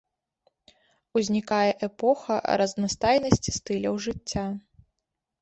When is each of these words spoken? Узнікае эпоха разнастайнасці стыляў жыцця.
Узнікае 1.19 1.67
эпоха 1.87 2.33
разнастайнасці 2.63 3.55
стыляў 3.59 3.95
жыцця. 4.09 4.47